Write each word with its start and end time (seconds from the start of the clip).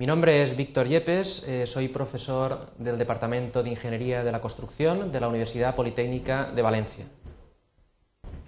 Mi 0.00 0.06
nombre 0.06 0.40
es 0.40 0.56
Víctor 0.56 0.88
Yepes, 0.88 1.46
eh, 1.46 1.66
soy 1.66 1.88
profesor 1.88 2.70
del 2.78 2.96
Departamento 2.96 3.62
de 3.62 3.68
Ingeniería 3.68 4.24
de 4.24 4.32
la 4.32 4.40
Construcción 4.40 5.12
de 5.12 5.20
la 5.20 5.28
Universidad 5.28 5.76
Politécnica 5.76 6.50
de 6.50 6.62
Valencia. 6.62 7.04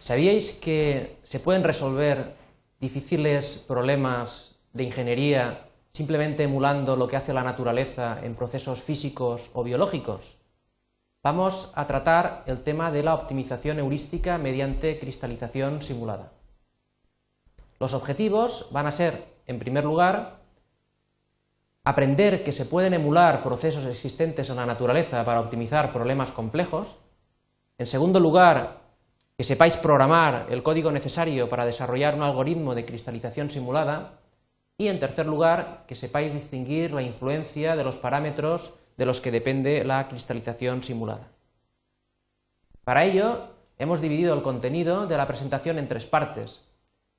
¿Sabíais 0.01 0.53
que 0.53 1.19
se 1.23 1.41
pueden 1.41 1.63
resolver 1.63 2.37
difíciles 2.81 3.67
problemas 3.69 4.57
de 4.73 4.85
ingeniería 4.85 5.69
simplemente 5.91 6.45
emulando 6.45 6.97
lo 6.97 7.07
que 7.07 7.17
hace 7.17 7.35
la 7.35 7.45
naturaleza 7.45 8.21
en 8.23 8.35
procesos 8.35 8.81
físicos 8.81 9.51
o 9.53 9.63
biológicos? 9.63 10.39
Vamos 11.23 11.71
a 11.75 11.87
tratar 11.87 12.45
el 12.47 12.63
tema 12.63 12.91
de 12.91 13.03
la 13.03 13.13
optimización 13.13 13.79
heurística 13.79 14.39
mediante 14.39 14.99
cristalización 14.99 15.83
simulada. 15.83 16.33
Los 17.79 17.93
objetivos 17.93 18.69
van 18.73 18.87
a 18.87 18.91
ser, 18.91 19.27
en 19.47 19.59
primer 19.59 19.85
lugar, 19.85 20.41
aprender 21.85 22.45
que 22.45 22.53
se 22.53 22.67
pueden 22.67 22.95
emular 22.95 23.43
procesos 23.43 23.85
existentes 23.87 24.49
en 24.51 24.57
la 24.57 24.67
naturaleza 24.67 25.25
para 25.25 25.41
optimizar 25.41 25.93
problemas 25.93 26.31
complejos. 26.31 26.97
En 27.79 27.87
segundo 27.87 28.21
lugar, 28.21 28.83
que 29.37 29.45
sepáis 29.45 29.77
programar 29.77 30.47
el 30.51 30.63
código 30.63 30.93
necesario 30.93 31.49
para 31.49 31.67
desarrollar 31.67 32.15
un 32.15 32.23
algoritmo 32.23 32.75
de 32.75 32.85
cristalización 32.85 33.51
simulada. 33.51 34.21
Y 34.79 34.89
en 34.89 34.99
tercer 34.99 35.27
lugar, 35.27 35.85
que 35.87 35.95
sepáis 35.95 36.33
distinguir 36.33 36.93
la 36.93 37.03
influencia 37.03 37.77
de 37.77 37.85
los 37.85 37.99
parámetros 37.99 38.75
de 38.97 39.07
los 39.07 39.21
que 39.21 39.31
depende 39.31 39.85
la 39.85 40.07
cristalización 40.09 40.83
simulada. 40.83 41.29
Para 42.85 43.05
ello, 43.05 43.49
hemos 43.79 44.01
dividido 44.01 44.35
el 44.35 44.43
contenido 44.43 45.07
de 45.07 45.17
la 45.17 45.27
presentación 45.27 45.79
en 45.79 45.89
tres 45.89 46.07
partes. 46.07 46.63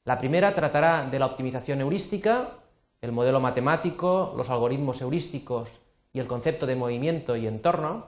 La 0.06 0.18
primera 0.18 0.54
tratará 0.54 1.08
de 1.10 1.20
la 1.20 1.26
optimización 1.26 1.82
heurística, 1.82 2.63
el 3.04 3.12
modelo 3.12 3.42
matemático, 3.42 4.34
los 4.38 4.50
algoritmos 4.50 5.02
heurísticos 5.02 5.70
y 6.14 6.20
el 6.20 6.28
concepto 6.28 6.66
de 6.66 6.78
movimiento 6.78 7.36
y 7.36 7.48
entorno. 7.48 8.08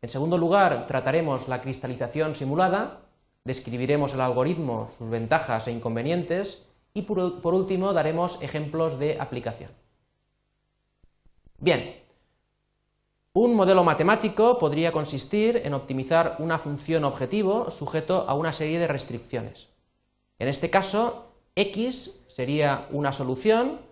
En 0.00 0.08
segundo 0.08 0.38
lugar, 0.38 0.86
trataremos 0.86 1.48
la 1.48 1.60
cristalización 1.60 2.34
simulada, 2.34 3.02
describiremos 3.44 4.14
el 4.14 4.22
algoritmo, 4.22 4.88
sus 4.96 5.10
ventajas 5.10 5.68
e 5.68 5.72
inconvenientes 5.72 6.64
y 6.94 7.02
por, 7.02 7.18
último 7.54 7.92
daremos 7.92 8.40
ejemplos 8.40 8.98
de 8.98 9.20
aplicación. 9.20 9.70
Bien, 11.58 11.94
un 13.34 13.54
modelo 13.54 13.84
matemático 13.84 14.58
podría 14.58 14.92
consistir 14.92 15.60
en 15.62 15.74
optimizar 15.74 16.36
una 16.38 16.58
función 16.58 17.04
objetivo 17.04 17.70
sujeto 17.70 18.24
a 18.26 18.32
una 18.32 18.54
serie 18.54 18.78
de 18.78 18.88
restricciones. 18.88 19.68
En 20.38 20.48
este 20.48 20.70
caso, 20.70 21.34
x 21.54 22.24
sería 22.28 22.86
una 22.92 23.12
solución, 23.12 23.91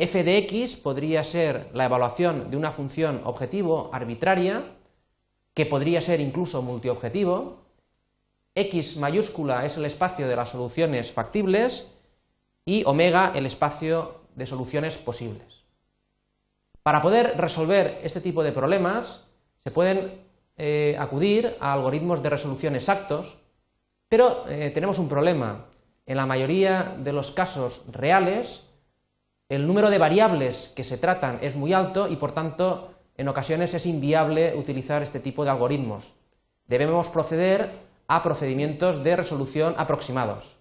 f 0.00 0.24
de 0.24 0.38
x 0.38 0.76
podría 0.76 1.22
ser 1.24 1.68
la 1.74 1.84
evaluación 1.84 2.50
de 2.50 2.56
una 2.56 2.72
función 2.72 3.20
objetivo 3.24 3.90
arbitraria, 3.92 4.64
que 5.52 5.66
podría 5.66 6.00
ser 6.00 6.20
incluso 6.20 6.62
multiobjetivo, 6.62 7.58
x 8.54 8.96
mayúscula 8.96 9.66
es 9.66 9.76
el 9.76 9.84
espacio 9.84 10.26
de 10.26 10.36
las 10.36 10.48
soluciones 10.48 11.12
factibles 11.12 11.92
y 12.64 12.82
omega 12.84 13.32
el 13.34 13.44
espacio 13.44 14.22
de 14.34 14.46
soluciones 14.46 14.96
posibles. 14.96 15.64
Para 16.82 17.02
poder 17.02 17.36
resolver 17.36 18.00
este 18.02 18.22
tipo 18.22 18.42
de 18.42 18.52
problemas 18.52 19.28
se 19.62 19.70
pueden 19.70 20.12
eh, 20.56 20.96
acudir 20.98 21.56
a 21.60 21.74
algoritmos 21.74 22.22
de 22.22 22.30
resolución 22.30 22.74
exactos, 22.74 23.36
pero 24.08 24.44
eh, 24.48 24.70
tenemos 24.70 24.98
un 24.98 25.10
problema. 25.10 25.66
En 26.06 26.16
la 26.16 26.26
mayoría 26.26 26.96
de 26.98 27.12
los 27.12 27.30
casos 27.32 27.82
reales, 27.90 28.69
el 29.50 29.66
número 29.66 29.90
de 29.90 29.98
variables 29.98 30.72
que 30.76 30.84
se 30.84 30.96
tratan 30.96 31.40
es 31.42 31.56
muy 31.56 31.72
alto 31.72 32.06
y, 32.08 32.14
por 32.14 32.30
tanto, 32.30 32.94
en 33.16 33.26
ocasiones 33.26 33.74
es 33.74 33.84
inviable 33.84 34.54
utilizar 34.54 35.02
este 35.02 35.18
tipo 35.18 35.44
de 35.44 35.50
algoritmos. 35.50 36.14
Debemos 36.66 37.10
proceder 37.10 37.68
a 38.06 38.22
procedimientos 38.22 39.02
de 39.02 39.16
resolución 39.16 39.74
aproximados. 39.76 40.56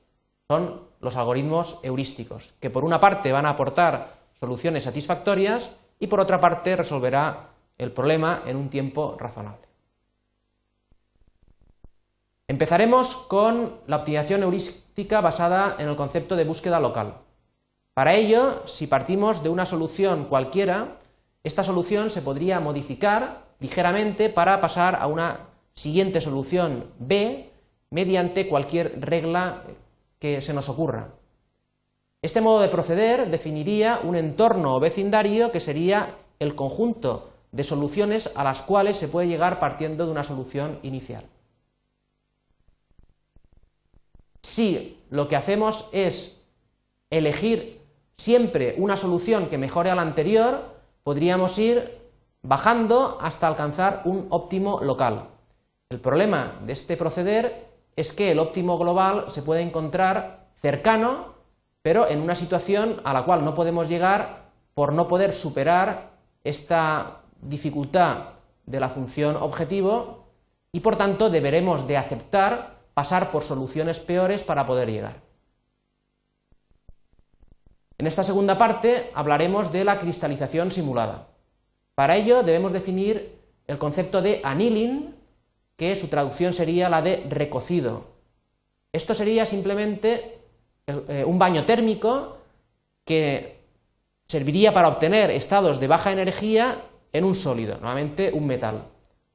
Son 0.50 0.82
los 1.02 1.16
algoritmos 1.16 1.80
heurísticos, 1.84 2.56
que 2.60 2.72
por 2.72 2.84
una 2.84 3.00
parte 3.00 3.32
van 3.32 3.46
a 3.46 3.52
aportar 3.52 4.08
soluciones 4.34 4.84
satisfactorias 4.84 5.72
y 6.00 6.08
por 6.08 6.20
otra 6.20 6.40
parte 6.40 6.76
resolverá 6.76 7.52
el 7.78 7.92
problema 7.92 8.42
en 8.48 8.58
un 8.58 8.70
tiempo 8.72 9.16
razonable. 9.20 9.68
Empezaremos 12.48 13.16
con 13.16 13.82
la 13.86 13.98
optimización 13.98 14.42
heurística 14.42 15.22
basada 15.22 15.76
en 15.78 15.90
el 15.90 15.96
concepto 15.96 16.36
de 16.36 16.46
búsqueda 16.46 16.80
local. 16.80 17.29
Para 17.94 18.14
ello, 18.14 18.62
si 18.66 18.88
partimos 18.88 19.44
de 19.44 19.50
una 19.50 19.66
solución 19.66 20.26
cualquiera, 20.26 21.00
esta 21.44 21.64
solución 21.64 22.10
se 22.10 22.22
podría 22.22 22.60
modificar 22.60 23.46
ligeramente 23.60 24.30
para 24.30 24.60
pasar 24.62 24.98
a 25.00 25.08
una 25.08 25.48
siguiente 25.74 26.22
solución 26.22 26.86
B 27.00 27.50
mediante 27.90 28.48
cualquier 28.48 29.00
regla 29.02 29.64
que 30.20 30.42
se 30.42 30.54
nos 30.54 30.70
ocurra. 30.70 31.10
Este 32.22 32.42
modo 32.42 32.60
de 32.60 32.68
proceder 32.68 33.30
definiría 33.30 34.02
un 34.04 34.16
entorno 34.16 34.76
o 34.76 34.80
vecindario 34.80 35.52
que 35.52 35.62
sería 35.62 36.16
el 36.40 36.54
conjunto 36.56 37.30
de 37.52 37.64
soluciones 37.64 38.32
a 38.36 38.44
las 38.44 38.62
cuales 38.62 38.98
se 38.98 39.08
puede 39.08 39.28
llegar 39.28 39.60
partiendo 39.60 40.06
de 40.06 40.12
una 40.12 40.24
solución 40.24 40.80
inicial. 40.84 41.26
Si 44.42 45.00
lo 45.10 45.28
que 45.28 45.36
hacemos 45.36 45.90
es 45.94 46.42
elegir 47.10 47.79
siempre 48.20 48.76
una 48.78 48.98
solución 48.98 49.48
que 49.48 49.58
mejore 49.58 49.90
a 49.90 49.96
la 49.96 50.02
anterior, 50.02 50.76
podríamos 51.04 51.58
ir 51.58 51.98
bajando 52.42 53.18
hasta 53.22 53.48
alcanzar 53.48 54.02
un 54.04 54.28
óptimo 54.30 54.80
local. 54.82 55.28
El 55.90 56.00
problema 56.00 56.60
de 56.66 56.74
este 56.74 56.98
proceder 56.98 57.68
es 57.96 58.12
que 58.12 58.32
el 58.32 58.40
óptimo 58.40 58.78
global 58.78 59.26
se 59.28 59.42
puede 59.42 59.62
encontrar 59.62 60.48
cercano 60.62 61.40
pero 61.82 62.08
en 62.10 62.22
una 62.22 62.36
situación 62.36 63.02
a 63.04 63.14
la 63.14 63.24
cual 63.24 63.46
no 63.46 63.56
podemos 63.56 63.88
llegar 63.88 64.50
por 64.74 64.94
no 64.94 65.08
poder 65.08 65.34
superar 65.34 66.12
esta 66.44 67.22
dificultad 67.42 68.18
de 68.66 68.80
la 68.80 68.90
función 68.90 69.36
objetivo 69.38 70.28
y 70.72 70.82
por 70.82 70.98
tanto 70.98 71.30
deberemos 71.30 71.88
de 71.88 71.98
aceptar 71.98 72.80
pasar 72.94 73.32
por 73.32 73.44
soluciones 73.44 74.00
peores 74.00 74.44
para 74.44 74.66
poder 74.68 74.92
llegar. 74.92 75.29
En 78.00 78.08
esta 78.08 78.24
segunda 78.24 78.58
parte 78.58 79.12
hablaremos 79.14 79.74
de 79.74 79.84
la 79.84 80.00
cristalización 80.00 80.72
simulada. 80.72 81.28
Para 81.96 82.16
ello 82.16 82.44
debemos 82.44 82.72
definir 82.72 83.38
el 83.68 83.78
concepto 83.78 84.22
de 84.22 84.40
annealing, 84.42 85.16
que 85.76 85.98
su 85.98 86.08
traducción 86.08 86.54
sería 86.54 86.88
la 86.88 87.02
de 87.02 87.28
recocido. 87.30 88.06
Esto 88.94 89.14
sería 89.14 89.46
simplemente 89.46 90.40
eh, 90.88 91.26
un 91.28 91.38
baño 91.38 91.66
térmico 91.66 92.38
que 93.04 93.60
serviría 94.26 94.74
para 94.74 94.88
obtener 94.88 95.30
estados 95.30 95.82
de 95.82 95.88
baja 95.88 96.14
energía 96.14 96.82
en 97.12 97.26
un 97.26 97.36
sólido, 97.36 97.76
normalmente 97.76 98.32
un 98.32 98.48
metal. 98.48 98.86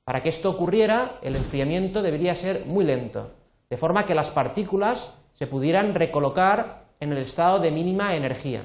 Para 0.04 0.22
que 0.22 0.30
esto 0.30 0.48
ocurriera, 0.48 1.18
el 1.22 1.36
enfriamiento 1.36 2.02
debería 2.02 2.34
ser 2.34 2.64
muy 2.64 2.84
lento, 2.84 3.30
de 3.68 3.76
forma 3.76 4.06
que 4.06 4.14
las 4.14 4.30
partículas 4.30 5.12
se 5.34 5.46
pudieran 5.46 5.94
recolocar 5.94 6.83
en 7.00 7.12
el 7.12 7.18
estado 7.18 7.58
de 7.58 7.70
mínima 7.70 8.14
energía. 8.14 8.64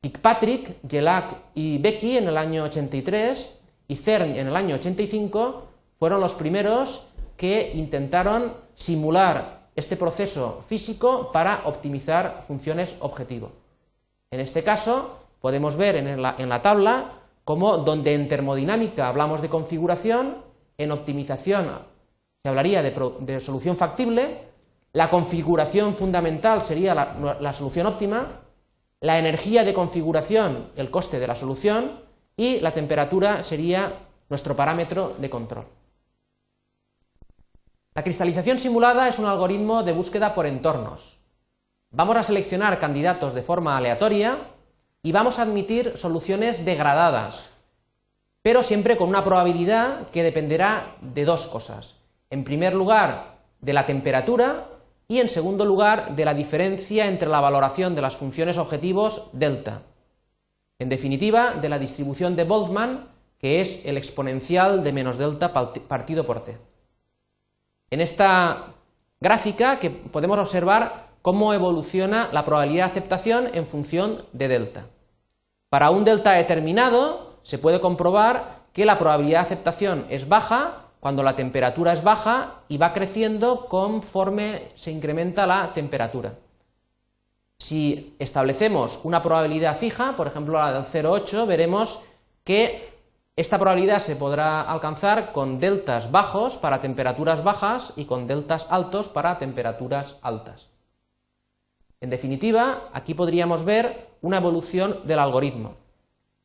Kirkpatrick, 0.00 0.78
Gelac 0.88 1.34
y 1.54 1.78
Becky 1.78 2.16
en 2.16 2.28
el 2.28 2.36
año 2.36 2.64
83 2.64 3.58
y 3.88 3.96
CERN 3.96 4.36
en 4.36 4.48
el 4.48 4.56
año 4.56 4.74
85 4.74 5.68
fueron 5.98 6.20
los 6.20 6.34
primeros 6.34 7.08
que 7.36 7.72
intentaron 7.74 8.54
simular 8.74 9.68
este 9.74 9.96
proceso 9.96 10.62
físico 10.66 11.30
para 11.32 11.62
optimizar 11.64 12.44
funciones 12.46 12.96
objetivo. 13.00 13.52
En 14.30 14.40
este 14.40 14.62
caso, 14.62 15.18
podemos 15.40 15.76
ver 15.76 15.96
en 15.96 16.22
la, 16.22 16.62
tabla 16.62 17.12
cómo 17.44 17.78
donde 17.78 18.14
en 18.14 18.28
termodinámica 18.28 19.08
hablamos 19.08 19.42
de 19.42 19.48
configuración, 19.48 20.36
en 20.78 20.90
optimización 20.90 21.70
se 22.42 22.48
hablaría 22.48 22.82
de, 22.82 23.40
solución 23.40 23.76
factible, 23.76 24.51
la 24.92 25.08
configuración 25.08 25.94
fundamental 25.94 26.60
sería 26.60 26.94
la 26.94 27.52
solución 27.52 27.86
óptima, 27.86 28.40
la 29.00 29.18
energía 29.18 29.64
de 29.64 29.74
configuración, 29.74 30.68
el 30.76 30.90
coste 30.90 31.18
de 31.18 31.26
la 31.26 31.34
solución, 31.34 32.00
y 32.36 32.60
la 32.60 32.72
temperatura 32.72 33.42
sería 33.42 33.92
nuestro 34.28 34.54
parámetro 34.54 35.14
de 35.18 35.30
control. 35.30 35.66
La 37.94 38.02
cristalización 38.02 38.58
simulada 38.58 39.08
es 39.08 39.18
un 39.18 39.26
algoritmo 39.26 39.82
de 39.82 39.92
búsqueda 39.92 40.34
por 40.34 40.46
entornos. 40.46 41.18
Vamos 41.90 42.16
a 42.16 42.22
seleccionar 42.22 42.80
candidatos 42.80 43.34
de 43.34 43.42
forma 43.42 43.76
aleatoria 43.76 44.38
y 45.02 45.12
vamos 45.12 45.38
a 45.38 45.42
admitir 45.42 45.96
soluciones 45.96 46.64
degradadas, 46.64 47.50
pero 48.40 48.62
siempre 48.62 48.96
con 48.96 49.10
una 49.10 49.24
probabilidad 49.24 50.08
que 50.08 50.22
dependerá 50.22 50.96
de 51.02 51.24
dos 51.26 51.46
cosas. 51.46 51.96
En 52.30 52.44
primer 52.44 52.74
lugar, 52.74 53.32
de 53.60 53.72
la 53.72 53.86
temperatura 53.86 54.66
y 55.08 55.20
en 55.20 55.28
segundo 55.28 55.64
lugar, 55.64 56.16
de 56.16 56.24
la 56.24 56.34
diferencia 56.34 57.06
entre 57.06 57.28
la 57.28 57.40
valoración 57.40 57.94
de 57.94 58.02
las 58.02 58.16
funciones 58.16 58.58
objetivos 58.58 59.30
delta. 59.32 59.82
En 60.78 60.88
definitiva, 60.88 61.54
de 61.54 61.68
la 61.68 61.78
distribución 61.78 62.34
de 62.34 62.44
Boltzmann, 62.44 63.08
que 63.38 63.60
es 63.60 63.84
el 63.84 63.96
exponencial 63.96 64.82
de 64.82 64.92
menos 64.92 65.18
delta 65.18 65.52
partido 65.52 66.24
por 66.24 66.44
t. 66.44 66.56
En 67.90 68.00
esta 68.00 68.74
gráfica 69.20 69.78
que 69.78 69.90
podemos 69.90 70.38
observar 70.38 71.10
cómo 71.22 71.52
evoluciona 71.52 72.28
la 72.32 72.44
probabilidad 72.44 72.86
de 72.86 72.90
aceptación 72.90 73.48
en 73.52 73.66
función 73.66 74.24
de 74.32 74.48
delta. 74.48 74.86
Para 75.68 75.90
un 75.90 76.04
delta 76.04 76.32
determinado 76.32 77.38
se 77.42 77.58
puede 77.58 77.80
comprobar 77.80 78.62
que 78.72 78.84
la 78.84 78.98
probabilidad 78.98 79.40
de 79.40 79.46
aceptación 79.46 80.06
es 80.08 80.28
baja 80.28 80.81
cuando 81.02 81.24
la 81.24 81.34
temperatura 81.34 81.92
es 81.92 82.04
baja 82.04 82.60
y 82.68 82.78
va 82.78 82.92
creciendo 82.92 83.66
conforme 83.66 84.68
se 84.74 84.92
incrementa 84.92 85.48
la 85.48 85.72
temperatura. 85.72 86.38
Si 87.58 88.14
establecemos 88.20 89.00
una 89.02 89.20
probabilidad 89.20 89.76
fija, 89.76 90.16
por 90.16 90.28
ejemplo 90.28 90.60
la 90.60 90.72
del 90.72 90.84
0,8, 90.84 91.44
veremos 91.44 92.04
que 92.44 92.88
esta 93.34 93.58
probabilidad 93.58 93.98
se 93.98 94.14
podrá 94.14 94.62
alcanzar 94.62 95.32
con 95.32 95.58
deltas 95.58 96.12
bajos 96.12 96.56
para 96.56 96.80
temperaturas 96.80 97.42
bajas 97.42 97.94
y 97.96 98.04
con 98.04 98.28
deltas 98.28 98.68
altos 98.70 99.08
para 99.08 99.38
temperaturas 99.38 100.18
altas. 100.22 100.68
En 102.00 102.10
definitiva, 102.10 102.90
aquí 102.92 103.14
podríamos 103.14 103.64
ver 103.64 104.06
una 104.20 104.36
evolución 104.36 105.00
del 105.02 105.18
algoritmo. 105.18 105.74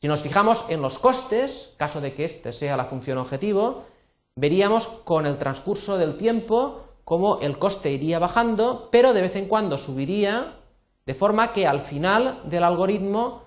Si 0.02 0.08
nos 0.08 0.24
fijamos 0.24 0.66
en 0.70 0.82
los 0.82 0.98
costes, 0.98 1.76
caso 1.78 2.02
de 2.02 2.16
que 2.16 2.26
este 2.26 2.52
sea 2.54 2.76
la 2.76 2.86
función 2.86 3.20
objetivo, 3.20 3.86
veríamos 4.38 4.88
con 4.88 5.26
el 5.26 5.38
transcurso 5.38 5.98
del 5.98 6.16
tiempo 6.16 6.84
cómo 7.04 7.40
el 7.42 7.58
coste 7.58 7.92
iría 7.92 8.20
bajando, 8.20 8.88
pero 8.92 9.14
de 9.14 9.22
vez 9.22 9.36
en 9.36 9.48
cuando 9.48 9.78
subiría 9.78 10.54
de 11.06 11.14
forma 11.14 11.52
que 11.54 11.68
al 11.68 11.80
final 11.80 12.42
del 12.46 12.64
algoritmo 12.64 13.44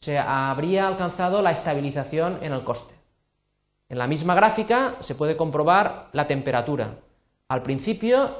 se 0.00 0.18
habría 0.18 0.88
alcanzado 0.88 1.42
la 1.42 1.52
estabilización 1.52 2.38
en 2.42 2.52
el 2.52 2.64
coste. 2.64 2.94
En 3.88 3.98
la 3.98 4.06
misma 4.06 4.34
gráfica 4.34 4.96
se 5.00 5.14
puede 5.14 5.36
comprobar 5.36 6.08
la 6.12 6.26
temperatura. 6.26 6.96
Al 7.48 7.62
principio 7.62 8.30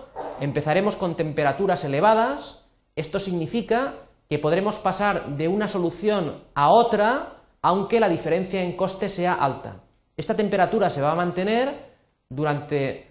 empezaremos 0.40 0.96
con 0.96 1.14
temperaturas 1.14 1.84
elevadas, 1.84 2.66
esto 2.96 3.20
significa 3.20 3.94
que 4.28 4.38
podremos 4.38 4.78
pasar 4.78 5.36
de 5.36 5.46
una 5.46 5.68
solución 5.68 6.42
a 6.54 6.70
otra 6.70 7.36
aunque 7.60 8.00
la 8.00 8.08
diferencia 8.08 8.60
en 8.60 8.76
coste 8.76 9.08
sea 9.08 9.34
alta. 9.34 9.82
Esta 10.16 10.34
temperatura 10.34 10.90
se 10.90 11.00
va 11.00 11.12
a 11.12 11.16
mantener 11.16 11.91
durante 12.34 13.10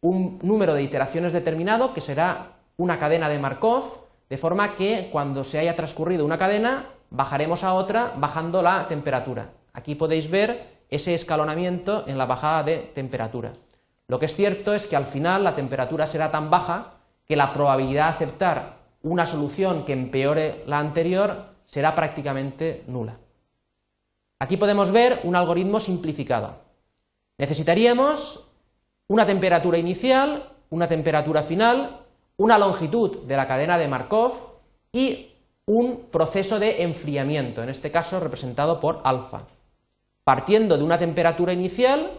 un 0.00 0.38
número 0.42 0.74
de 0.74 0.82
iteraciones 0.82 1.32
determinado 1.32 1.92
que 1.92 2.00
será 2.00 2.58
una 2.76 2.98
cadena 2.98 3.28
de 3.28 3.38
Markov 3.38 4.06
de 4.28 4.36
forma 4.36 4.76
que 4.76 5.08
cuando 5.10 5.42
se 5.42 5.58
haya 5.58 5.74
transcurrido 5.74 6.24
una 6.24 6.38
cadena, 6.38 6.86
bajaremos 7.10 7.64
a 7.64 7.74
otra 7.74 8.12
bajando 8.16 8.62
la 8.62 8.86
temperatura. 8.86 9.50
Aquí 9.72 9.94
podéis 9.94 10.30
ver 10.30 10.78
ese 10.90 11.14
escalonamiento 11.14 12.04
en 12.06 12.18
la 12.18 12.26
bajada 12.26 12.62
de 12.62 12.78
temperatura. 12.94 13.52
Lo 14.06 14.18
que 14.18 14.26
es 14.26 14.36
cierto 14.36 14.74
es 14.74 14.86
que 14.86 14.96
al 14.96 15.04
final 15.04 15.44
la 15.44 15.54
temperatura 15.54 16.06
será 16.06 16.30
tan 16.30 16.50
baja 16.50 16.94
que 17.26 17.36
la 17.36 17.52
probabilidad 17.52 18.08
de 18.08 18.14
aceptar 18.14 18.78
una 19.02 19.26
solución 19.26 19.84
que 19.84 19.92
empeore 19.92 20.64
la 20.66 20.78
anterior 20.78 21.46
será 21.64 21.94
prácticamente 21.94 22.84
nula. 22.86 23.18
Aquí 24.38 24.56
podemos 24.56 24.92
ver 24.92 25.20
un 25.24 25.36
algoritmo 25.36 25.80
simplificado. 25.80 26.56
Necesitaríamos 27.36 28.47
una 29.08 29.24
temperatura 29.24 29.78
inicial, 29.78 30.52
una 30.70 30.86
temperatura 30.86 31.42
final 31.42 32.04
una 32.38 32.56
longitud 32.56 33.18
de 33.24 33.36
la 33.36 33.46
cadena 33.46 33.76
de 33.76 33.88
Markov 33.88 34.32
y 34.92 35.32
un 35.66 36.06
proceso 36.10 36.58
de 36.58 36.82
enfriamiento, 36.82 37.62
en 37.62 37.68
este 37.68 37.90
caso 37.90 38.20
representado 38.20 38.80
por 38.80 39.00
alfa. 39.04 39.42
Partiendo 40.24 40.78
de 40.78 40.84
una 40.84 40.98
temperatura 40.98 41.52
inicial, 41.52 42.10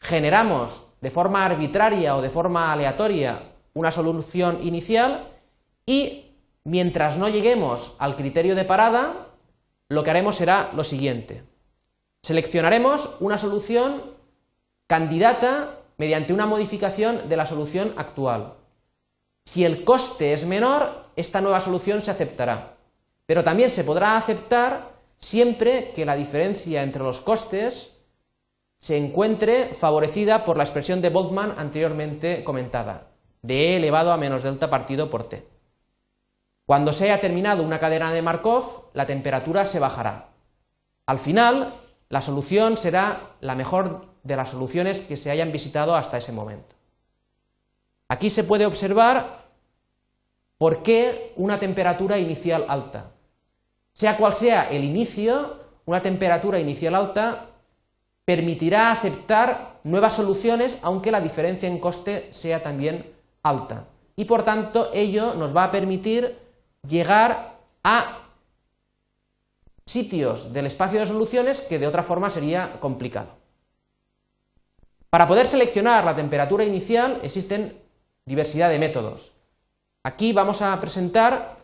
generamos 0.00 0.82
de 1.00 1.10
forma 1.10 1.44
arbitraria 1.44 2.16
o 2.16 2.22
de 2.22 2.30
forma 2.30 2.72
aleatoria 2.72 3.42
una 3.74 3.90
solución 3.90 4.58
inicial 4.62 5.28
y 5.86 6.32
mientras 6.64 7.18
no 7.18 7.28
lleguemos 7.28 7.94
al 7.98 8.16
criterio 8.16 8.54
de 8.54 8.64
parada, 8.64 9.28
lo 9.88 10.02
que 10.02 10.10
haremos 10.10 10.36
será 10.36 10.70
lo 10.74 10.82
siguiente. 10.82 11.44
Seleccionaremos 12.22 13.18
una 13.20 13.38
solución 13.38 14.02
candidata 14.86 15.77
mediante 15.98 16.32
una 16.32 16.46
modificación 16.46 17.28
de 17.28 17.36
la 17.36 17.44
solución 17.44 17.92
actual. 17.96 18.54
Si 19.44 19.64
el 19.64 19.84
coste 19.84 20.32
es 20.32 20.46
menor, 20.46 21.02
esta 21.16 21.40
nueva 21.40 21.60
solución 21.60 22.00
se 22.00 22.10
aceptará. 22.10 22.76
Pero 23.26 23.44
también 23.44 23.70
se 23.70 23.84
podrá 23.84 24.16
aceptar 24.16 24.92
siempre 25.18 25.90
que 25.94 26.06
la 26.06 26.14
diferencia 26.14 26.82
entre 26.82 27.02
los 27.02 27.20
costes 27.20 27.98
se 28.80 28.96
encuentre 28.96 29.74
favorecida 29.74 30.44
por 30.44 30.56
la 30.56 30.62
expresión 30.62 31.02
de 31.02 31.10
Boltzmann 31.10 31.54
anteriormente 31.58 32.44
comentada, 32.44 33.08
de 33.42 33.72
E 33.72 33.76
elevado 33.76 34.12
a 34.12 34.16
menos 34.16 34.44
delta 34.44 34.70
partido 34.70 35.10
por 35.10 35.28
T. 35.28 35.44
Cuando 36.64 36.92
se 36.92 37.04
haya 37.04 37.20
terminado 37.20 37.62
una 37.64 37.80
cadena 37.80 38.12
de 38.12 38.22
Markov, 38.22 38.90
la 38.92 39.06
temperatura 39.06 39.66
se 39.66 39.80
bajará. 39.80 40.28
Al 41.06 41.18
final, 41.18 41.74
la 42.08 42.20
solución 42.20 42.76
será 42.76 43.32
la 43.40 43.54
mejor 43.54 44.06
de 44.28 44.36
las 44.36 44.50
soluciones 44.50 45.00
que 45.00 45.16
se 45.16 45.30
hayan 45.30 45.50
visitado 45.50 45.96
hasta 45.96 46.18
ese 46.18 46.30
momento. 46.30 46.76
Aquí 48.08 48.30
se 48.30 48.44
puede 48.44 48.66
observar 48.66 49.48
por 50.58 50.82
qué 50.82 51.32
una 51.36 51.58
temperatura 51.58 52.18
inicial 52.18 52.66
alta. 52.68 53.10
Sea 53.92 54.16
cual 54.16 54.34
sea 54.34 54.70
el 54.70 54.84
inicio, 54.84 55.56
una 55.86 56.02
temperatura 56.02 56.60
inicial 56.60 56.94
alta 56.94 57.42
permitirá 58.24 58.92
aceptar 58.92 59.80
nuevas 59.84 60.12
soluciones 60.12 60.78
aunque 60.82 61.10
la 61.10 61.20
diferencia 61.20 61.68
en 61.68 61.78
coste 61.78 62.28
sea 62.30 62.62
también 62.62 63.10
alta. 63.42 63.86
Y 64.14 64.26
por 64.26 64.44
tanto 64.44 64.90
ello 64.92 65.34
nos 65.34 65.56
va 65.56 65.64
a 65.64 65.70
permitir 65.70 66.36
llegar 66.86 67.56
a 67.82 68.18
sitios 69.86 70.52
del 70.52 70.66
espacio 70.66 71.00
de 71.00 71.06
soluciones 71.06 71.62
que 71.62 71.78
de 71.78 71.86
otra 71.86 72.02
forma 72.02 72.28
sería 72.28 72.78
complicado. 72.80 73.38
Para 75.10 75.26
poder 75.26 75.46
seleccionar 75.46 76.04
la 76.04 76.14
temperatura 76.14 76.64
inicial 76.64 77.20
existen 77.22 77.78
diversidad 78.26 78.68
de 78.68 78.78
métodos. 78.78 79.32
Aquí 80.04 80.32
vamos 80.32 80.60
a 80.60 80.78
presentar 80.80 81.56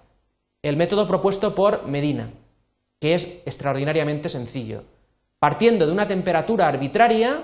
el 0.62 0.76
método 0.76 1.06
propuesto 1.06 1.54
por 1.54 1.86
Medina, 1.86 2.30
que 3.00 3.14
es 3.14 3.42
extraordinariamente 3.44 4.30
sencillo. 4.30 4.84
Partiendo 5.38 5.86
de 5.86 5.92
una 5.92 6.08
temperatura 6.08 6.68
arbitraria, 6.68 7.42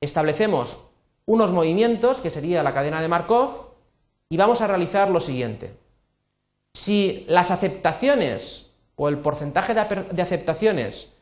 establecemos 0.00 0.88
unos 1.26 1.52
movimientos, 1.52 2.18
que 2.18 2.30
sería 2.30 2.64
la 2.64 2.74
cadena 2.74 3.00
de 3.00 3.06
Markov, 3.06 3.70
y 4.28 4.36
vamos 4.36 4.60
a 4.60 4.66
realizar 4.66 5.10
lo 5.10 5.20
siguiente. 5.20 5.76
Si 6.74 7.24
las 7.28 7.52
aceptaciones 7.52 8.72
o 8.96 9.08
el 9.08 9.18
porcentaje 9.18 9.74
de 9.74 10.22
aceptaciones, 10.22 11.12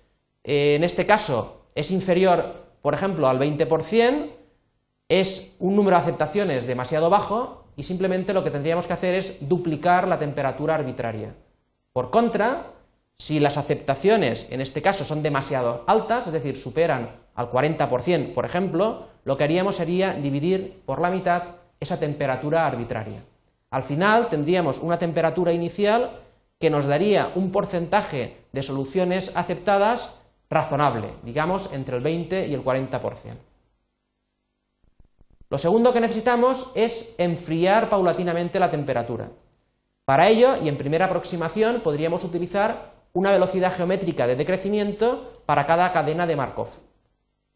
eh, 0.45 0.77
en 0.77 0.85
este 0.85 1.05
caso, 1.05 1.67
es 1.75 1.91
inferior, 1.91 2.70
por 2.83 2.95
ejemplo, 2.95 3.29
al 3.29 3.39
20%, 3.39 4.31
es 5.09 5.57
un 5.59 5.75
número 5.75 5.97
de 5.97 6.03
aceptaciones 6.03 6.67
demasiado 6.67 7.11
bajo 7.11 7.65
y 7.77 7.83
simplemente 7.83 8.33
lo 8.33 8.45
que 8.45 8.51
tendríamos 8.51 8.87
que 8.87 8.93
hacer 8.93 9.15
es 9.15 9.49
duplicar 9.49 10.07
la 10.07 10.19
temperatura 10.19 10.77
arbitraria. 10.77 11.35
Por 11.93 12.11
contra, 12.11 12.73
si 13.19 13.41
las 13.41 13.57
aceptaciones 13.57 14.47
en 14.51 14.61
este 14.61 14.83
caso 14.83 15.05
son 15.05 15.23
demasiado 15.23 15.85
altas, 15.87 16.29
es 16.29 16.33
decir, 16.33 16.57
superan 16.57 17.11
al 17.35 17.51
40%, 17.51 18.33
por 18.33 18.45
ejemplo, 18.45 19.09
lo 19.25 19.37
que 19.37 19.45
haríamos 19.45 19.77
sería 19.77 20.15
dividir 20.15 20.81
por 20.87 21.01
la 21.01 21.11
mitad 21.11 21.43
esa 21.81 21.99
temperatura 21.99 22.67
arbitraria. 22.67 23.23
Al 23.71 23.83
final 23.83 24.29
tendríamos 24.29 24.79
una 24.79 24.99
temperatura 24.99 25.53
inicial 25.53 26.21
que 26.59 26.71
nos 26.71 26.87
daría 26.87 27.33
un 27.35 27.51
porcentaje 27.51 28.37
de 28.53 28.63
soluciones 28.63 29.37
aceptadas 29.37 30.20
razonable, 30.51 31.15
digamos 31.23 31.73
entre 31.73 31.97
el 31.97 32.03
20 32.03 32.49
y 32.49 32.55
el 32.55 32.65
40%. 32.65 33.01
Lo 35.49 35.59
segundo 35.59 35.93
que 35.93 36.01
necesitamos 36.01 36.71
es 36.75 37.15
enfriar 37.19 37.89
paulatinamente 37.89 38.61
la 38.61 38.71
temperatura. 38.71 39.31
Para 40.05 40.29
ello, 40.29 40.57
y 40.63 40.69
en 40.69 40.77
primera 40.77 41.07
aproximación, 41.07 41.81
podríamos 41.83 42.25
utilizar 42.25 42.93
una 43.13 43.33
velocidad 43.33 43.75
geométrica 43.75 44.27
de 44.27 44.37
decrecimiento 44.37 45.33
para 45.47 45.67
cada 45.67 45.93
cadena 45.93 46.27
de 46.27 46.37
Markov. 46.37 46.69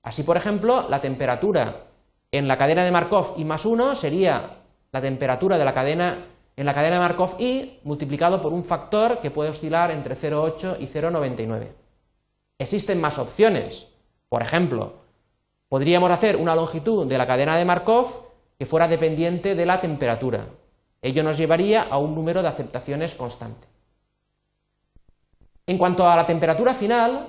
Así, 0.02 0.22
por 0.22 0.36
ejemplo, 0.36 0.88
la 0.88 1.00
temperatura 1.00 1.86
en 2.30 2.48
la 2.48 2.58
cadena 2.58 2.84
de 2.84 2.90
Markov 2.90 3.34
I 3.36 3.44
más 3.44 3.64
1 3.64 3.94
sería 3.94 4.58
la 4.90 5.00
temperatura 5.00 5.56
de 5.56 5.64
la 5.64 5.74
cadena 5.74 6.26
en 6.56 6.66
la 6.66 6.74
cadena 6.74 6.96
de 6.96 7.00
Markov 7.00 7.36
I 7.40 7.80
multiplicado 7.82 8.40
por 8.40 8.52
un 8.52 8.64
factor 8.64 9.18
que 9.20 9.30
puede 9.30 9.50
oscilar 9.50 9.90
entre 9.90 10.16
0,8 10.16 10.76
y 10.78 10.86
0,99. 10.86 11.83
Existen 12.58 13.00
más 13.00 13.18
opciones. 13.18 13.88
Por 14.28 14.42
ejemplo, 14.42 15.04
Podríamos 15.74 16.12
hacer 16.12 16.36
una 16.36 16.54
longitud 16.54 17.04
de 17.04 17.18
la 17.18 17.26
cadena 17.26 17.56
de 17.56 17.64
Markov 17.64 18.06
que 18.56 18.64
fuera 18.64 18.86
dependiente 18.86 19.56
de 19.56 19.66
la 19.66 19.80
temperatura. 19.80 20.46
Ello 21.02 21.24
nos 21.24 21.36
llevaría 21.36 21.82
a 21.82 21.98
un 21.98 22.14
número 22.14 22.42
de 22.42 22.48
aceptaciones 22.48 23.16
constante. 23.16 23.66
En 25.66 25.76
cuanto 25.76 26.08
a 26.08 26.14
la 26.14 26.24
temperatura 26.24 26.74
final, 26.74 27.26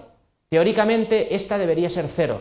teóricamente 0.47 1.33
esta 1.33 1.57
debería 1.57 1.89
ser 1.89 2.05
cero, 2.07 2.37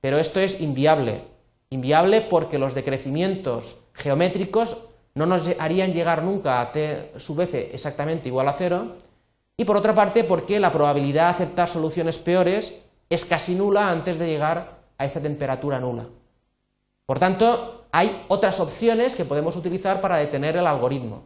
pero 0.00 0.16
esto 0.18 0.38
es 0.38 0.60
inviable. 0.60 1.22
Inviable 1.70 2.20
porque 2.20 2.60
los 2.60 2.74
decrecimientos 2.74 3.80
geométricos 3.94 4.76
no 5.16 5.26
nos 5.26 5.50
harían 5.58 5.92
llegar 5.92 6.22
nunca 6.22 6.60
a 6.60 6.70
t 6.70 7.14
sub 7.16 7.40
f 7.40 7.74
exactamente 7.74 8.28
igual 8.28 8.46
a 8.46 8.52
cero, 8.52 8.94
y 9.60 9.64
por 9.64 9.76
otra 9.76 9.94
parte 9.94 10.24
porque 10.24 10.60
la 10.60 10.70
probabilidad 10.70 11.24
de 11.24 11.30
aceptar 11.30 11.68
soluciones 11.68 12.16
peores 12.16 12.86
es 13.10 13.24
casi 13.24 13.56
nula 13.56 13.90
antes 13.90 14.16
de 14.16 14.28
llegar 14.28 14.78
a 14.96 15.04
esta 15.04 15.20
temperatura 15.20 15.80
nula. 15.80 16.06
Por 17.04 17.18
tanto, 17.18 17.86
hay 17.90 18.24
otras 18.28 18.60
opciones 18.60 19.16
que 19.16 19.24
podemos 19.24 19.56
utilizar 19.56 20.00
para 20.00 20.18
detener 20.18 20.56
el 20.56 20.66
algoritmo. 20.66 21.24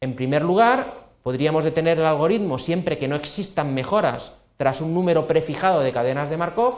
En 0.00 0.16
primer 0.16 0.42
lugar, 0.42 0.86
podríamos 1.22 1.64
detener 1.64 1.98
el 1.98 2.06
algoritmo 2.06 2.58
siempre 2.58 2.96
que 2.96 3.08
no 3.08 3.16
existan 3.16 3.74
mejoras 3.74 4.38
tras 4.56 4.80
un 4.80 4.94
número 4.94 5.26
prefijado 5.26 5.80
de 5.80 5.92
cadenas 5.92 6.30
de 6.30 6.38
Markov, 6.38 6.74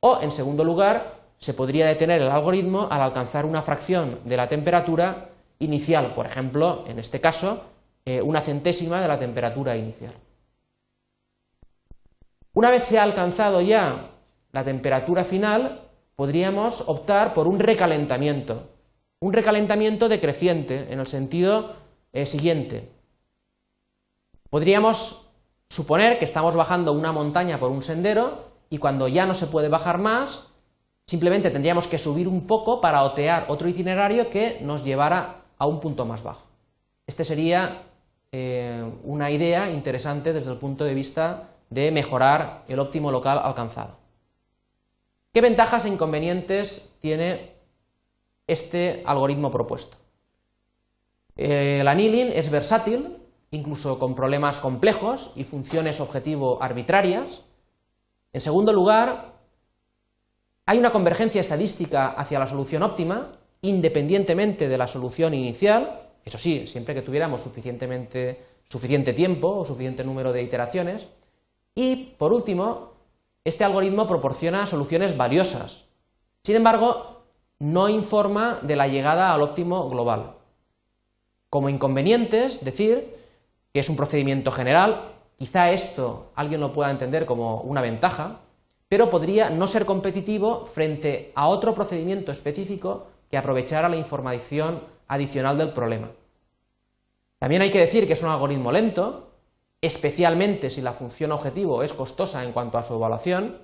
o, 0.00 0.20
en 0.22 0.30
segundo 0.30 0.64
lugar, 0.64 1.14
se 1.38 1.54
podría 1.54 1.86
detener 1.86 2.22
el 2.22 2.30
algoritmo 2.30 2.88
al 2.90 3.02
alcanzar 3.02 3.46
una 3.46 3.62
fracción 3.62 4.20
de 4.24 4.36
la 4.36 4.48
temperatura 4.48 5.28
inicial, 5.58 6.14
por 6.14 6.26
ejemplo, 6.26 6.84
en 6.88 6.98
este 6.98 7.20
caso, 7.20 7.62
eh, 8.06 8.22
una 8.22 8.40
centésima 8.40 9.02
de 9.02 9.08
la 9.08 9.18
temperatura 9.18 9.76
inicial. 9.76 10.14
Una 12.54 12.70
vez 12.70 12.86
se 12.86 13.00
ha 13.00 13.02
alcanzado 13.02 13.60
ya 13.60 14.10
la 14.52 14.64
temperatura 14.64 15.24
final, 15.24 15.82
podríamos 16.14 16.84
optar 16.86 17.34
por 17.34 17.48
un 17.48 17.58
recalentamiento, 17.58 18.68
un 19.18 19.32
recalentamiento 19.32 20.08
decreciente, 20.08 20.86
en 20.92 21.00
el 21.00 21.08
sentido 21.08 21.72
eh, 22.12 22.26
siguiente. 22.26 22.88
Podríamos 24.50 25.32
suponer 25.68 26.20
que 26.20 26.24
estamos 26.24 26.54
bajando 26.54 26.92
una 26.92 27.10
montaña 27.10 27.58
por 27.58 27.72
un 27.72 27.82
sendero 27.82 28.52
y 28.70 28.78
cuando 28.78 29.08
ya 29.08 29.26
no 29.26 29.34
se 29.34 29.48
puede 29.48 29.68
bajar 29.68 29.98
más, 29.98 30.46
simplemente 31.06 31.50
tendríamos 31.50 31.88
que 31.88 31.98
subir 31.98 32.28
un 32.28 32.46
poco 32.46 32.80
para 32.80 33.02
otear 33.02 33.46
otro 33.48 33.68
itinerario 33.68 34.30
que 34.30 34.60
nos 34.62 34.84
llevara 34.84 35.42
a 35.58 35.66
un 35.66 35.80
punto 35.80 36.06
más 36.06 36.22
bajo. 36.22 36.46
Este 37.06 37.24
sería 37.24 37.82
eh, 38.32 38.84
una 39.04 39.30
idea 39.30 39.70
interesante 39.70 40.32
desde 40.32 40.52
el 40.52 40.58
punto 40.58 40.84
de 40.84 40.94
vista 40.94 41.50
de 41.70 41.90
mejorar 41.90 42.64
el 42.68 42.78
óptimo 42.78 43.10
local 43.10 43.40
alcanzado. 43.42 43.98
¿Qué 45.32 45.40
ventajas 45.40 45.84
e 45.84 45.88
inconvenientes 45.88 46.92
tiene 47.00 47.52
este 48.46 49.02
algoritmo 49.04 49.50
propuesto? 49.50 49.96
El 51.36 51.86
annealing 51.86 52.32
es 52.32 52.50
versátil, 52.50 53.18
incluso 53.50 53.98
con 53.98 54.14
problemas 54.14 54.58
complejos 54.58 55.32
y 55.36 55.44
funciones 55.44 56.00
objetivo 56.00 56.62
arbitrarias. 56.62 57.42
En 58.32 58.40
segundo 58.40 58.72
lugar, 58.72 59.34
hay 60.64 60.78
una 60.78 60.90
convergencia 60.90 61.40
estadística 61.40 62.08
hacia 62.08 62.38
la 62.38 62.46
solución 62.46 62.82
óptima, 62.82 63.32
independientemente 63.60 64.68
de 64.68 64.78
la 64.78 64.86
solución 64.86 65.34
inicial, 65.34 66.05
eso 66.26 66.38
sí, 66.38 66.66
siempre 66.66 66.92
que 66.92 67.02
tuviéramos 67.02 67.40
suficientemente, 67.40 68.42
suficiente 68.64 69.12
tiempo 69.12 69.48
o 69.48 69.64
suficiente 69.64 70.02
número 70.02 70.32
de 70.32 70.42
iteraciones. 70.42 71.06
Y, 71.72 72.14
por 72.18 72.32
último, 72.32 72.94
este 73.44 73.62
algoritmo 73.62 74.08
proporciona 74.08 74.66
soluciones 74.66 75.16
valiosas. 75.16 75.84
Sin 76.42 76.56
embargo, 76.56 77.22
no 77.60 77.88
informa 77.88 78.58
de 78.60 78.74
la 78.74 78.88
llegada 78.88 79.32
al 79.32 79.40
óptimo 79.40 79.88
global. 79.88 80.34
Como 81.48 81.68
inconvenientes, 81.68 82.64
decir 82.64 83.14
que 83.72 83.78
es 83.78 83.88
un 83.88 83.96
procedimiento 83.96 84.50
general, 84.50 85.12
quizá 85.38 85.70
esto 85.70 86.32
alguien 86.34 86.60
lo 86.60 86.72
pueda 86.72 86.90
entender 86.90 87.24
como 87.24 87.60
una 87.60 87.82
ventaja, 87.82 88.40
pero 88.88 89.10
podría 89.10 89.48
no 89.50 89.68
ser 89.68 89.86
competitivo 89.86 90.66
frente 90.66 91.30
a 91.36 91.46
otro 91.46 91.72
procedimiento 91.72 92.32
específico 92.32 93.06
que 93.30 93.36
aprovechara 93.36 93.88
la 93.88 93.96
información 93.96 94.82
adicional 95.08 95.58
del 95.58 95.72
problema. 95.72 96.10
También 97.38 97.62
hay 97.62 97.70
que 97.70 97.80
decir 97.80 98.06
que 98.06 98.14
es 98.14 98.22
un 98.22 98.30
algoritmo 98.30 98.72
lento, 98.72 99.30
especialmente 99.80 100.70
si 100.70 100.80
la 100.80 100.92
función 100.92 101.32
objetivo 101.32 101.82
es 101.82 101.92
costosa 101.92 102.44
en 102.44 102.52
cuanto 102.52 102.78
a 102.78 102.84
su 102.84 102.94
evaluación, 102.94 103.58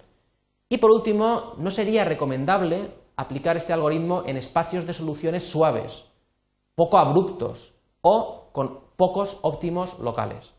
y 0.69 0.79
por 0.79 0.91
último, 0.91 1.55
no 1.59 1.71
sería 1.71 2.05
recomendable 2.05 2.91
aplicar 3.17 3.57
este 3.57 3.73
algoritmo 3.73 4.23
en 4.27 4.37
espacios 4.37 4.87
de 4.87 4.95
soluciones 4.95 5.45
suaves, 5.45 6.05
poco 6.75 6.99
abruptos 6.99 7.75
o 8.01 8.49
con 8.53 8.81
pocos 8.97 9.39
óptimos 9.43 9.99
locales. 9.99 10.53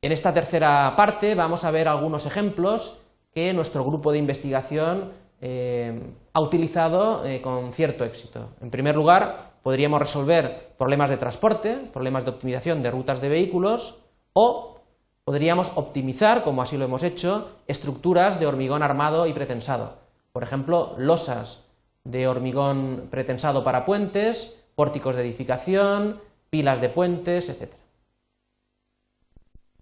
En 0.00 0.12
esta 0.12 0.34
tercera 0.34 0.94
parte 0.96 1.34
vamos 1.34 1.64
a 1.64 1.70
ver 1.70 1.88
algunos 1.88 2.26
ejemplos 2.26 3.00
que 3.32 3.52
nuestro 3.52 3.84
grupo 3.84 4.12
de 4.12 4.18
investigación 4.18 5.12
eh, 5.44 6.00
ha 6.32 6.40
utilizado 6.40 7.26
eh, 7.26 7.42
con 7.42 7.72
cierto 7.72 8.04
éxito. 8.04 8.50
En 8.60 8.70
primer 8.70 8.94
lugar, 8.94 9.54
podríamos 9.64 9.98
resolver 9.98 10.72
problemas 10.78 11.10
de 11.10 11.16
transporte, 11.16 11.78
problemas 11.92 12.24
de 12.24 12.30
optimización 12.30 12.80
de 12.80 12.92
rutas 12.92 13.20
de 13.20 13.28
vehículos 13.28 13.98
o 14.34 14.78
podríamos 15.24 15.72
optimizar, 15.74 16.44
como 16.44 16.62
así 16.62 16.78
lo 16.78 16.84
hemos 16.84 17.02
hecho, 17.02 17.56
estructuras 17.66 18.38
de 18.38 18.46
hormigón 18.46 18.84
armado 18.84 19.26
y 19.26 19.32
pretensado. 19.32 19.96
Por 20.32 20.44
ejemplo, 20.44 20.94
losas 20.96 21.66
de 22.04 22.28
hormigón 22.28 23.08
pretensado 23.10 23.64
para 23.64 23.84
puentes, 23.84 24.62
pórticos 24.76 25.16
de 25.16 25.22
edificación, 25.22 26.20
pilas 26.50 26.80
de 26.80 26.88
puentes, 26.88 27.48
etc. 27.48 27.74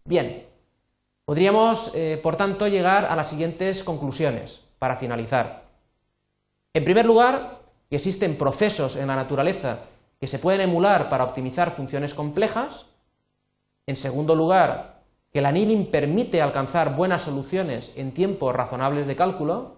Bien, 0.04 0.46
podríamos, 1.26 1.94
eh, 1.94 2.18
por 2.22 2.36
tanto, 2.36 2.66
llegar 2.66 3.04
a 3.04 3.14
las 3.14 3.28
siguientes 3.28 3.84
conclusiones 3.84 4.69
para 4.80 4.96
finalizar. 4.96 5.62
En 6.74 6.84
primer 6.84 7.06
lugar, 7.06 7.60
que 7.88 7.96
existen 7.96 8.36
procesos 8.36 8.96
en 8.96 9.08
la 9.08 9.14
naturaleza 9.14 9.80
que 10.18 10.26
se 10.26 10.38
pueden 10.38 10.62
emular 10.62 11.08
para 11.08 11.24
optimizar 11.24 11.70
funciones 11.70 12.14
complejas. 12.14 12.86
En 13.86 13.96
segundo 13.96 14.34
lugar, 14.34 15.02
que 15.32 15.40
el 15.40 15.46
annealing 15.46 15.90
permite 15.90 16.40
alcanzar 16.40 16.96
buenas 16.96 17.22
soluciones 17.22 17.92
en 17.96 18.12
tiempos 18.12 18.54
razonables 18.54 19.06
de 19.06 19.16
cálculo. 19.16 19.76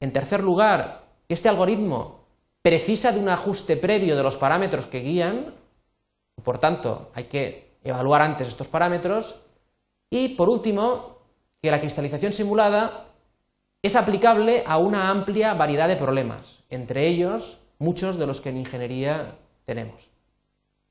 En 0.00 0.12
tercer 0.12 0.42
lugar, 0.42 1.04
que 1.28 1.34
este 1.34 1.48
algoritmo 1.48 2.20
precisa 2.62 3.12
de 3.12 3.20
un 3.20 3.28
ajuste 3.28 3.76
previo 3.76 4.16
de 4.16 4.22
los 4.22 4.36
parámetros 4.36 4.86
que 4.86 5.00
guían, 5.00 5.54
por 6.42 6.58
tanto 6.58 7.10
hay 7.14 7.24
que 7.24 7.76
evaluar 7.84 8.22
antes 8.22 8.48
estos 8.48 8.68
parámetros. 8.68 9.42
Y 10.08 10.30
por 10.30 10.48
último, 10.48 11.18
que 11.62 11.70
la 11.70 11.80
cristalización 11.80 12.32
simulada 12.32 13.09
es 13.82 13.96
aplicable 13.96 14.62
a 14.66 14.78
una 14.78 15.08
amplia 15.08 15.54
variedad 15.54 15.88
de 15.88 15.96
problemas, 15.96 16.62
entre 16.68 17.06
ellos 17.06 17.62
muchos 17.78 18.18
de 18.18 18.26
los 18.26 18.40
que 18.40 18.50
en 18.50 18.58
ingeniería 18.58 19.38
tenemos. 19.64 20.10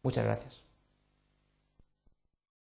Muchas 0.02 0.26
gracias. 0.26 0.69